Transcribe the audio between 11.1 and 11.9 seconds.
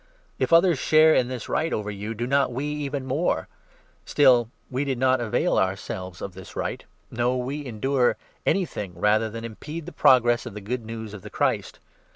of the Christ.